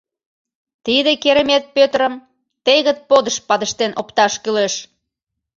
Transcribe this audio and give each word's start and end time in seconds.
—Тиде 0.85 1.11
керемет 1.23 1.63
Пӧтырым 1.75 2.13
тегыт 2.65 2.97
подыш 3.09 3.37
падыштен 3.47 3.91
опташ 4.01 4.33
кӱлеш! 4.43 4.73